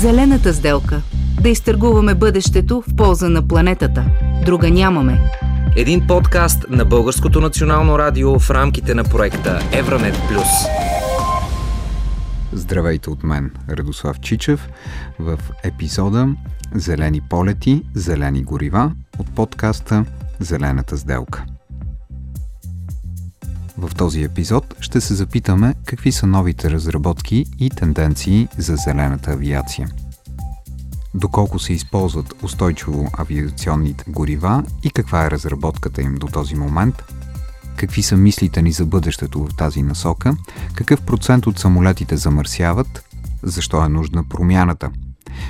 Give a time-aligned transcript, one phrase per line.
[0.00, 1.02] Зелената сделка.
[1.42, 4.04] Да изтъргуваме бъдещето в полза на планетата.
[4.44, 5.20] Друга нямаме.
[5.76, 10.48] Един подкаст на Българското национално радио в рамките на проекта Евранет Плюс.
[12.52, 14.68] Здравейте от мен, Радослав Чичев,
[15.18, 16.28] в епизода
[16.74, 20.04] Зелени полети, зелени горива от подкаста
[20.40, 21.44] Зелената сделка.
[23.78, 29.88] В този епизод ще се запитаме какви са новите разработки и тенденции за зелената авиация.
[31.14, 36.94] Доколко се използват устойчиво авиационните горива и каква е разработката им до този момент,
[37.76, 40.36] какви са мислите ни за бъдещето в тази насока,
[40.74, 43.04] какъв процент от самолетите замърсяват,
[43.42, 44.90] защо е нужна промяната,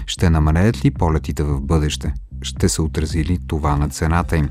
[0.06, 4.48] ще намалеят ли полетите в бъдеще, ще се отрази ли това на цената им,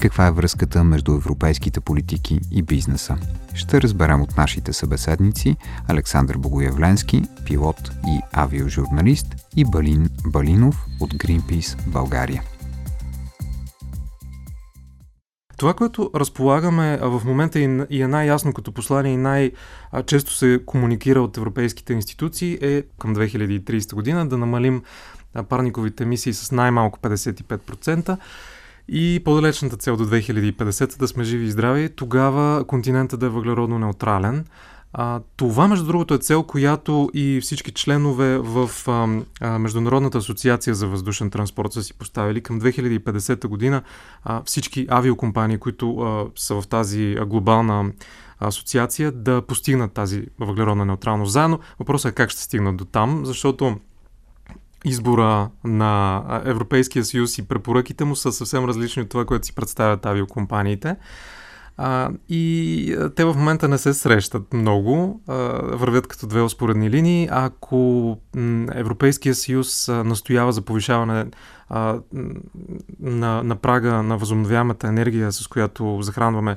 [0.00, 3.16] каква е връзката между европейските политики и бизнеса.
[3.54, 5.56] Ще разберем от нашите събеседници
[5.88, 9.26] Александър Богоявленски, пилот и авиожурналист
[9.56, 12.42] и Балин Балинов от Greenpeace България.
[15.56, 17.60] Това, което разполагаме в момента
[17.90, 23.94] и е най-ясно като послание и най-често се комуникира от европейските институции е към 2030
[23.94, 24.82] година да намалим
[25.48, 28.16] парниковите емисии с най-малко 55%.
[28.88, 33.78] И по-далечната цел до 2050 да сме живи и здрави, тогава континентът да е въглеродно
[33.78, 34.44] неутрален.
[34.92, 38.70] А, това, между другото, е цел, която и всички членове в
[39.40, 43.82] а, Международната асоциация за въздушен транспорт са си поставили към 2050 година.
[44.24, 47.92] А, всички авиокомпании, които а, са в тази глобална
[48.40, 51.58] асоциация, да постигнат тази въглеродна неутралност заедно.
[51.78, 53.76] Въпросът е как ще стигнат до там, защото
[54.84, 60.06] избора на Европейския съюз и препоръките му са съвсем различни от това, което си представят
[60.06, 60.96] авиокомпаниите.
[61.76, 67.28] А, и те в момента не се срещат много, а, вървят като две успоредни линии.
[67.30, 68.18] Ако
[68.72, 71.26] Европейския съюз настоява за повишаване
[71.68, 71.98] а,
[73.00, 76.56] на, на прага на възобновяемата енергия, с която захранваме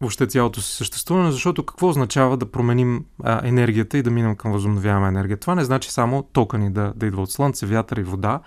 [0.00, 4.52] въобще цялото си съществуване, защото какво означава да променим а, енергията и да минем към
[4.52, 5.36] възобновяема енергия?
[5.36, 8.40] Това не значи само тока ни да, да идва от слънце, вятър и вода.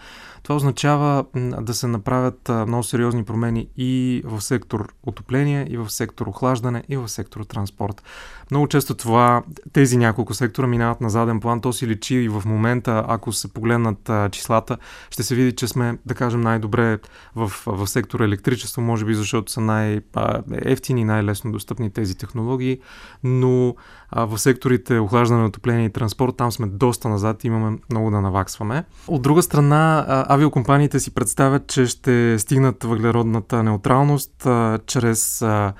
[0.43, 1.25] Това означава
[1.61, 6.97] да се направят много сериозни промени и в сектор отопление, и в сектор охлаждане, и
[6.97, 8.03] в сектор транспорт.
[8.51, 9.43] Много често това,
[9.73, 11.61] тези няколко сектора минават на заден план.
[11.61, 14.77] То си личи и в момента, ако се погледнат числата,
[15.09, 16.97] ще се види, че сме, да кажем, най-добре
[17.35, 22.79] в, в сектора електричество, може би защото са най-ефтини, най-лесно достъпни тези технологии,
[23.23, 23.75] но
[24.15, 28.83] в секторите охлаждане, отопление и транспорт, там сме доста назад и имаме много да наваксваме.
[29.07, 35.73] От друга страна, авиокомпаниите си представят, че ще стигнат въглеродната неутралност а, чрез а,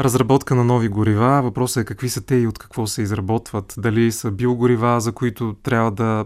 [0.00, 1.42] разработка на нови горива.
[1.42, 3.74] Въпросът е какви са те и от какво се изработват.
[3.78, 6.24] Дали са биогорива, за които трябва да,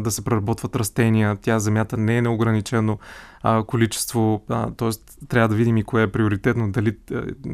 [0.00, 1.36] да се преработват растения.
[1.42, 2.98] Тя земята не е неограничено
[3.42, 4.90] а, количество, т.е.
[5.28, 6.72] трябва да видим и кое е приоритетно.
[6.72, 6.96] Дали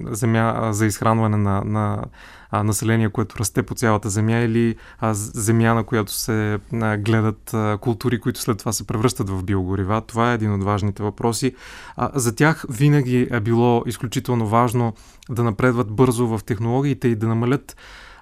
[0.07, 2.05] земя за изхранване на, на
[2.51, 7.55] а, население, което расте по цялата земя или а, земя, на която се а, гледат
[7.55, 10.03] а, култури, които след това се превръщат в биогорива.
[10.07, 11.55] Това е един от важните въпроси.
[11.97, 14.95] А, за тях винаги е било изключително важно
[15.31, 17.77] да напредват бързо в технологиите и да намалят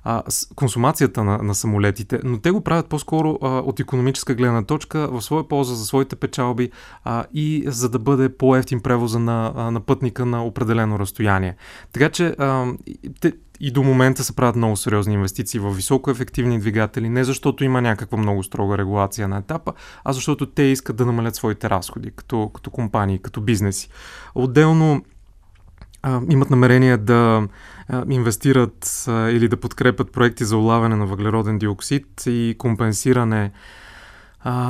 [0.05, 0.23] а,
[0.55, 5.23] консумацията на, на самолетите, но те го правят по-скоро а, от економическа гледна точка в
[5.23, 6.71] своя полза за своите печалби
[7.05, 11.57] а, и за да бъде по-ефтин превоза на, на пътника на определено разстояние.
[11.93, 12.73] Така че а,
[13.21, 17.83] те, и до момента се правят много сериозни инвестиции в високоефективни двигатели, не защото има
[17.83, 19.73] някаква много строга регулация на етапа,
[20.05, 23.89] а защото те искат да намалят своите разходи като, като компании, като бизнеси.
[24.35, 25.03] Отделно
[26.03, 27.49] а, имат намерение да
[28.11, 33.53] инвестират или да подкрепят проекти за улавяне на въглероден диоксид и компенсиране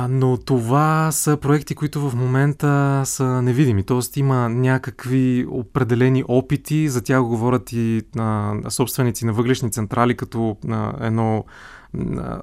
[0.09, 3.83] но това са проекти, които в момента са невидими.
[3.83, 10.57] Тоест има някакви определени опити, за тях говорят и а, собственици на въглешни централи, като
[10.69, 11.45] а, едно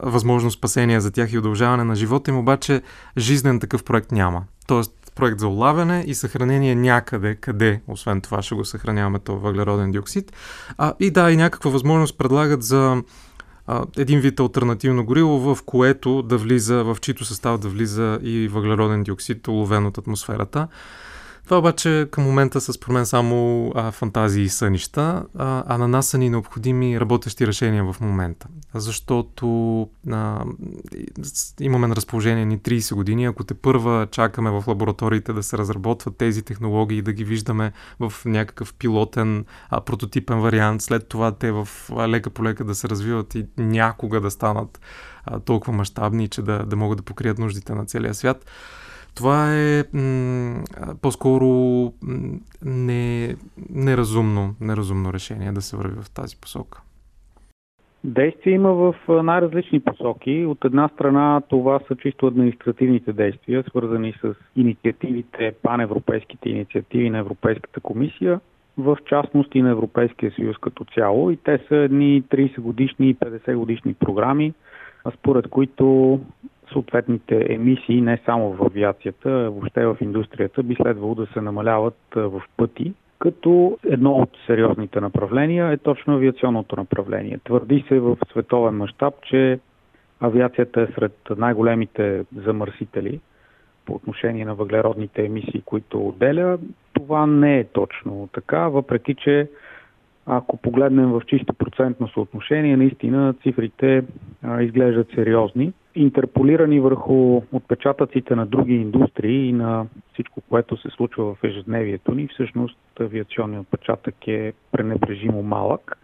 [0.03, 2.83] възможно спасение за тях и удължаване на живота им, обаче
[3.19, 4.45] жизнен такъв проект няма.
[4.67, 9.91] Тоест проект за улавяне и съхранение някъде, къде, освен това ще го съхраняваме този въглероден
[9.91, 10.33] диоксид.
[10.79, 13.03] А, и да, и някаква възможност предлагат за
[13.67, 18.49] а, един вид альтернативно гориво, в което да влиза, в чието състав да влиза и
[18.49, 20.69] въглероден диоксид, уловен от атмосферата.
[21.45, 25.89] Това обаче към момента са според мен само а, фантазии и сънища, а, а на
[25.89, 28.47] нас са ни необходими работещи решения в момента.
[28.75, 30.45] Защото а,
[31.61, 36.17] имаме на разположение ни 30 години, ако те първа чакаме в лабораториите да се разработват
[36.17, 41.69] тези технологии да ги виждаме в някакъв пилотен а, прототипен вариант, след това те в
[42.09, 44.81] лека по лека да се развиват и някога да станат
[45.25, 48.45] а, толкова мащабни, че да, да могат да покрият нуждите на целия свят
[49.15, 50.63] това е м-
[51.03, 51.47] по-скоро
[52.65, 53.35] не,
[53.71, 56.83] неразумно, неразумно решение да се върви в тази посока.
[58.05, 60.45] Действия има в най-различни посоки.
[60.45, 67.81] От една страна това са чисто административните действия, свързани с инициативите, паневропейските инициативи на Европейската
[67.81, 68.41] комисия,
[68.79, 71.31] в частност и на Европейския съюз като цяло.
[71.31, 74.55] И те са едни 30 годишни и 50 годишни програми,
[75.19, 76.21] според които
[76.73, 82.43] съответните емисии не само в авиацията, въобще в индустрията би следвало да се намаляват в
[82.57, 87.39] пъти, като едно от сериозните направления е точно авиационното направление.
[87.45, 89.59] Твърди се в световен мащаб, че
[90.21, 93.21] авиацията е сред най-големите замърсители
[93.87, 96.59] по отношение на въглеродните емисии, които отделя.
[96.93, 99.49] Това не е точно така, въпреки че
[100.27, 104.05] ако погледнем в чисто процентно съотношение, наистина цифрите
[104.43, 105.73] а, изглеждат сериозни.
[105.95, 112.29] Интерполирани върху отпечатъците на други индустрии и на всичко, което се случва в ежедневието ни,
[112.29, 115.99] всъщност авиационният отпечатък е пренебрежимо малък.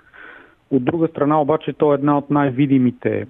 [0.71, 3.27] От друга страна обаче то е една от най-видимите,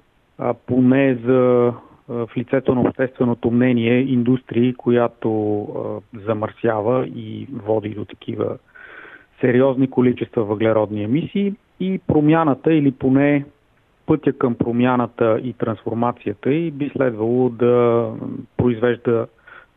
[0.67, 1.73] поне за
[2.09, 5.69] в лицето на общественото мнение, индустрии, която
[6.27, 8.59] замърсява и води до такива
[9.41, 13.45] сериозни количества въглеродни емисии и промяната или поне
[14.07, 18.07] пътя към промяната и трансформацията и би следвало да
[18.57, 19.27] произвежда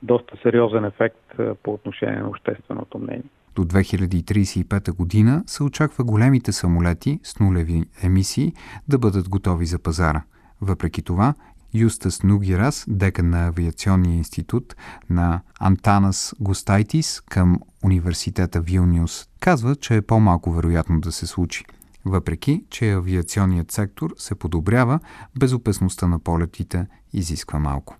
[0.04, 3.24] доста сериозен ефект по отношение на общественото мнение.
[3.56, 8.54] До 2035 година се очаква големите самолети с нулеви емисии
[8.88, 10.24] да бъдат готови за пазара.
[10.62, 11.34] Въпреки това,
[11.74, 14.76] Юстас Нугирас, декан на Авиационния институт
[15.10, 21.64] на Антанас Густайтис към университета Вилниус, казва, че е по-малко вероятно да се случи.
[22.10, 25.00] Въпреки, че авиационният сектор се подобрява,
[25.40, 27.96] безопасността на полетите изисква малко.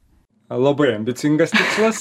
[0.50, 1.98] Labai ambicingas tikslas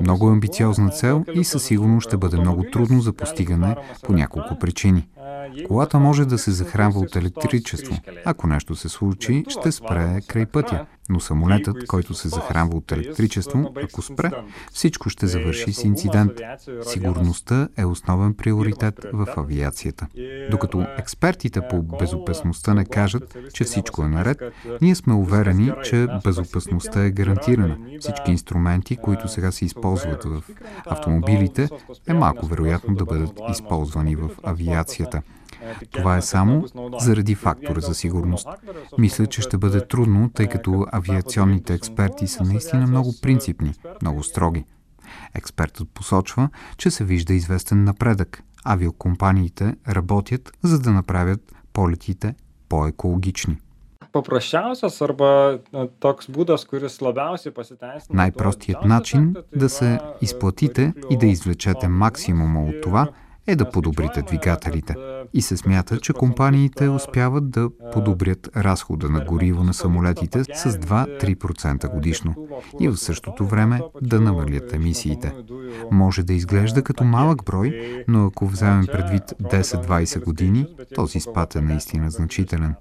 [0.00, 5.08] много амбициозна цел и със сигурност ще бъде много трудно за постигане по няколко причини.
[5.66, 7.96] Колата може да се захранва от електричество.
[8.24, 10.86] Ако нещо се случи, ще спре край пътя.
[11.12, 14.30] Но самолетът, който се захранва от електричество, ако спре,
[14.72, 16.32] всичко ще завърши с инцидент.
[16.82, 20.06] Сигурността е основен приоритет в авиацията.
[20.50, 24.38] Докато експертите по безопасността не кажат, че всичко е наред,
[24.82, 27.76] ние сме уверени, че безопасността е гарантирана.
[28.00, 30.42] Всички инструменти, които сега се използват в
[30.86, 31.68] автомобилите,
[32.08, 35.22] е малко вероятно да бъдат използвани в авиацията.
[35.90, 36.64] Това е само
[36.98, 38.48] заради фактора за сигурност.
[38.98, 44.64] Мисля, че ще бъде трудно, тъй като авиационните експерти са наистина много принципни, много строги.
[45.34, 48.42] Експертът посочва, че се вижда известен напредък.
[48.64, 52.34] Авиокомпаниите работят, за да направят полетите
[52.68, 53.56] по-екологични.
[58.10, 63.08] Най-простият начин да се изплатите и да извлечете максимума от това
[63.46, 64.94] е да подобрите двигателите.
[65.34, 71.94] И се смята, че компаниите успяват да подобрят разхода на гориво на самолетите с 2-3%
[71.94, 72.34] годишно
[72.80, 75.32] и в същото време да намалят емисиите.
[75.90, 81.60] Може да изглежда като малък брой, но ако вземем предвид 10-20 години, този спад е
[81.60, 82.74] наистина значителен.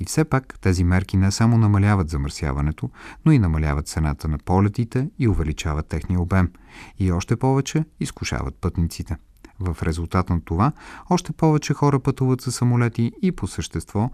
[0.00, 2.90] И все пак тези мерки не само намаляват замърсяването,
[3.26, 6.50] но и намаляват цената на полетите и увеличават техния обем.
[6.98, 9.16] И още повече изкушават пътниците.
[9.60, 10.72] В резултат на това,
[11.10, 14.10] още повече хора пътуват с самолети и по същество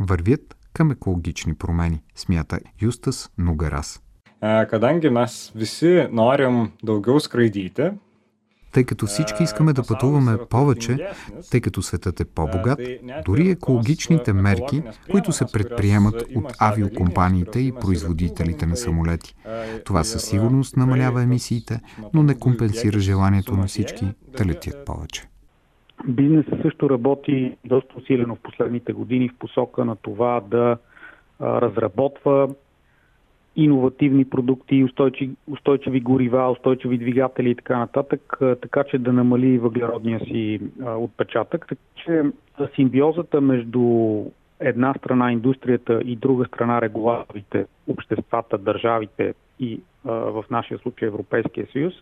[0.00, 4.00] вървят към екологични промени, смята Юстас Нугарас.
[4.44, 7.96] Kadangi mes visi norim daugiau skraidyti,
[8.74, 11.08] тъй като всички искаме да пътуваме повече,
[11.50, 12.80] тъй като светът е по-богат,
[13.26, 19.34] дори екологичните мерки, които се предприемат от авиокомпаниите и производителите на самолети.
[19.84, 21.80] Това със сигурност намалява емисиите,
[22.14, 24.04] но не компенсира желанието на всички
[24.38, 25.22] да летят повече.
[26.08, 30.76] Бизнесът също работи доста усилено в последните години в посока на това да
[31.40, 32.48] разработва
[33.56, 40.20] иновативни продукти, устойчиви, устойчиви горива, устойчиви двигатели и така нататък, така че да намали въглеродния
[40.20, 41.66] си отпечатък.
[41.68, 42.22] Така че
[42.74, 43.80] симбиозата между
[44.60, 51.94] една страна индустрията и друга страна регулаторите, обществата, държавите и в нашия случай Европейския съюз,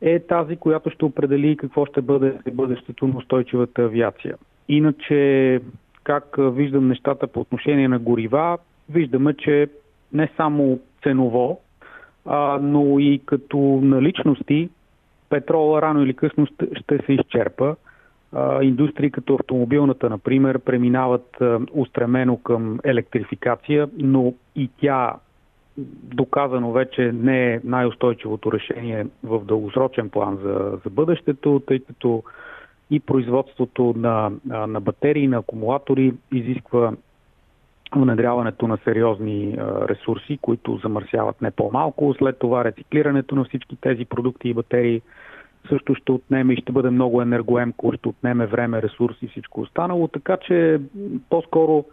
[0.00, 4.34] е тази, която ще определи какво ще бъде бъдещето на устойчивата авиация.
[4.68, 5.60] Иначе,
[6.04, 8.58] как виждам нещата по отношение на горива,
[8.90, 9.66] виждаме, че
[10.12, 11.60] не само ценово,
[12.26, 14.68] а, но и като наличности
[15.28, 17.76] петрола рано или късно ще се изчерпа.
[18.32, 25.14] А, индустрии като автомобилната, например, преминават а, устремено към електрификация, но и тя
[26.14, 32.22] доказано вече не е най-устойчивото решение в дългосрочен план за, за бъдещето, тъй като
[32.90, 36.92] и производството на, на батерии, на акумулатори изисква
[37.96, 39.56] внедряването на сериозни
[39.88, 42.14] ресурси, които замърсяват не по-малко.
[42.18, 45.02] След това рециклирането на всички тези продукти и батерии
[45.68, 50.08] също ще отнеме и ще бъде много енергоемко, ще отнеме време, ресурси и всичко останало.
[50.08, 50.80] Така че
[51.30, 51.84] по-скоро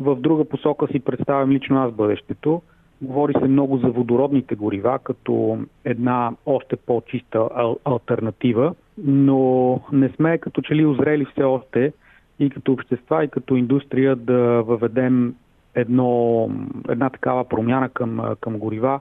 [0.00, 2.62] в друга посока си представям лично аз бъдещето.
[3.02, 10.38] Говори се много за водородните горива като една още по-чиста ал- альтернатива, но не сме
[10.38, 11.92] като че ли озрели все още
[12.38, 15.34] и като общества, и като индустрия да въведем
[15.74, 16.50] едно,
[16.88, 19.00] една такава промяна към, към горива,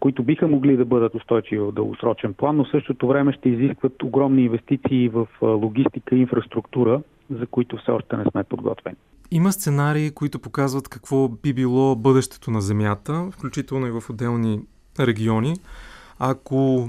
[0.00, 4.02] които биха могли да бъдат устойчиви в дългосрочен план, но в същото време ще изискват
[4.02, 8.96] огромни инвестиции в логистика и инфраструктура, за които все още не сме подготвени.
[9.30, 14.60] Има сценарии, които показват какво би било бъдещето на Земята, включително и в отделни
[15.00, 15.54] региони.
[16.18, 16.88] Ако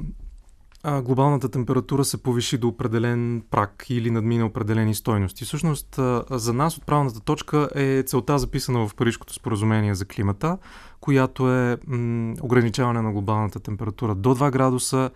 [0.87, 5.45] а, глобалната температура се повиши до определен прак или надмине определени стойности.
[5.45, 10.57] Всъщност, а, за нас отправната точка е целта записана в Парижското споразумение за климата,
[11.01, 15.09] която е м- ограничаване на глобалната температура до 2 градуса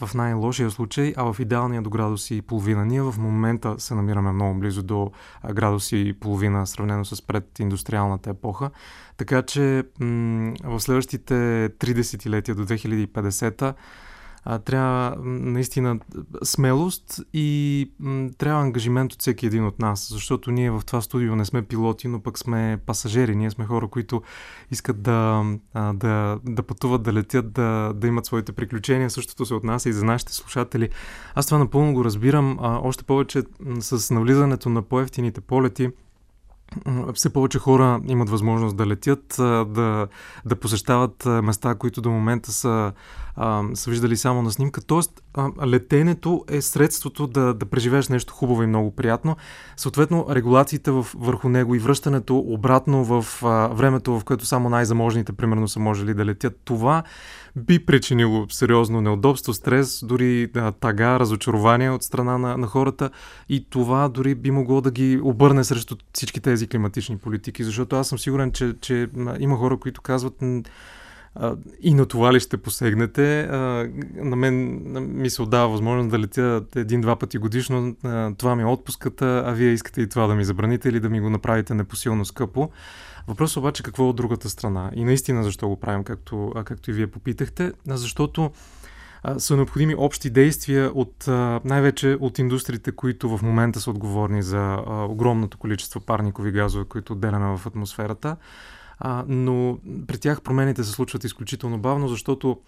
[0.00, 2.86] в най-лошия случай, а в идеалния до градуси и половина.
[2.86, 5.10] Ние в момента се намираме много близо до
[5.52, 8.70] градуси и половина, сравнено с прединдустриалната епоха.
[9.16, 11.34] Така че м- в следващите
[11.78, 13.74] 30 десетилетия до 2050
[14.48, 15.98] а, трябва наистина
[16.44, 21.36] смелост и м, трябва ангажимент от всеки един от нас, защото ние в това студио
[21.36, 23.36] не сме пилоти, но пък сме пасажери.
[23.36, 24.22] Ние сме хора, които
[24.70, 29.10] искат да, а, да, да пътуват, да летят, да, да имат своите приключения.
[29.10, 30.88] Същото се отнася и за нашите слушатели.
[31.34, 32.58] Аз това напълно го разбирам.
[32.60, 33.42] А, още повече
[33.80, 35.90] с навлизането на по-ефтините полети–
[37.14, 40.08] все повече хора имат възможност да летят, да,
[40.44, 42.92] да посещават места, които до момента са,
[43.74, 44.82] са виждали само на снимка.
[44.82, 49.36] Тоест, а, летенето е средството да, да преживееш нещо хубаво и много приятно.
[49.76, 55.32] Съответно, регулациите в, върху него и връщането обратно в а, времето, в което само най-заможните,
[55.32, 57.02] примерно, са можели да летят, това
[57.56, 63.10] би причинило сериозно неудобство, стрес, дори да, тага, разочарование от страна на, на хората
[63.48, 68.08] и това дори би могло да ги обърне срещу всички тези климатични политики, защото аз
[68.08, 70.42] съм сигурен, че, че има хора, които казват
[71.82, 73.48] и на това ли ще посегнете?
[74.14, 74.80] На мен
[75.20, 77.96] ми се отдава възможност да летя един-два пъти годишно.
[78.38, 81.20] Това ми е отпуската, а вие искате и това да ми забраните или да ми
[81.20, 82.70] го направите непосилно скъпо.
[83.28, 84.90] Въпросът обаче какво е от другата страна?
[84.94, 87.72] И наистина защо го правим, както, както и вие попитахте?
[87.86, 88.50] Защото
[89.38, 91.24] са необходими общи действия от
[91.64, 97.56] най-вече от индустриите, които в момента са отговорни за огромното количество парникови газове, които отделяме
[97.56, 98.36] в атмосферата.
[98.98, 102.58] А, но при тях промените се случват изключително бавно, защото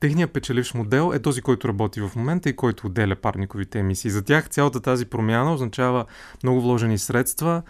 [0.00, 4.10] техният печеливш модел е този, който работи в момента и който отделя парниковите емисии.
[4.10, 6.04] За тях цялата тази промяна означава
[6.42, 7.62] много вложени средства,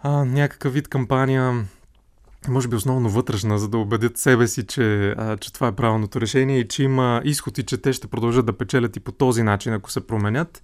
[0.00, 1.64] а, някакъв вид кампания,
[2.48, 6.20] може би основно вътрешна, за да убедят себе си, че, а, че това е правилното
[6.20, 9.42] решение и че има изход и че те ще продължат да печелят и по този
[9.42, 10.62] начин, ако се променят.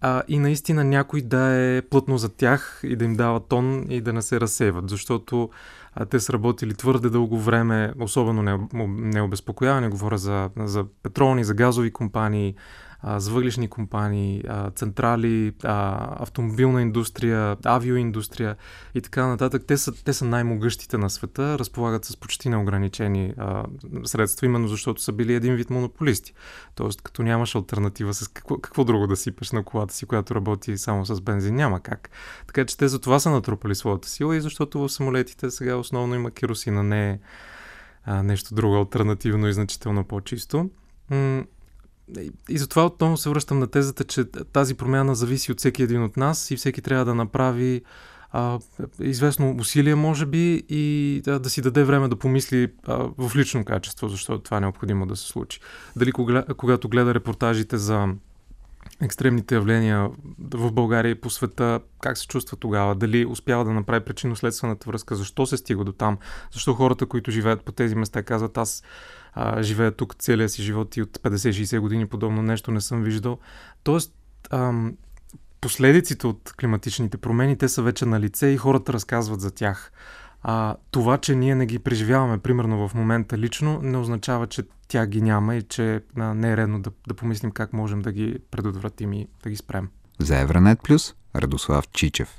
[0.00, 4.00] А, и наистина някой да е плътно за тях и да им дава тон и
[4.00, 5.50] да не се разсейват, защото
[5.92, 11.44] а, те са работили твърде дълго време, особено не, не обезпокояване, говоря за, за петролни,
[11.44, 12.54] за газови компании,
[13.02, 18.56] а, за въглишни компании, а, централи, а, автомобилна индустрия, авиоиндустрия
[18.94, 19.62] и така нататък.
[19.66, 23.64] Те са, те са най-могъщите на света, разполагат с почти неограничени а,
[24.04, 26.34] средства, именно защото са били един вид монополисти.
[26.74, 30.78] Тоест, като нямаш альтернатива с какво, какво друго да сипеш на колата си, която работи
[30.78, 32.10] само с бензин, няма как.
[32.46, 36.14] Така че те за това са натрупали своята сила и защото в самолетите сега основно
[36.14, 37.18] има керосина, не е
[38.22, 40.70] нещо друго альтернативно и значително по-чисто.
[42.48, 46.16] И затова отново се връщам на тезата, че тази промяна зависи от всеки един от
[46.16, 47.82] нас и всеки трябва да направи
[48.32, 48.58] а,
[49.00, 53.64] известно усилие, може би, и да, да си даде време да помисли а, в лично
[53.64, 55.60] качество, защото това е необходимо да се случи.
[55.96, 58.08] Дали кога, когато гледа репортажите за
[59.02, 62.94] екстремните явления в България и по света, как се чувства тогава?
[62.94, 65.16] Дали успява да направи причинно-следствената връзка?
[65.16, 66.18] Защо се стига до там?
[66.52, 68.82] Защо хората, които живеят по тези места, казват аз
[69.32, 73.38] а, живея тук целия си живот и от 50-60 години подобно нещо не съм виждал.
[73.82, 74.14] Тоест,
[74.50, 74.96] ам,
[75.60, 79.92] последиците от климатичните промени, те са вече на лице и хората разказват за тях.
[80.42, 85.06] А, това, че ние не ги преживяваме, примерно в момента лично, не означава, че тя
[85.06, 88.38] ги няма и че а, не е редно да, да помислим как можем да ги
[88.50, 89.88] предотвратим и да ги спрем.
[90.18, 92.38] За Евранет Плюс, Радослав Чичев.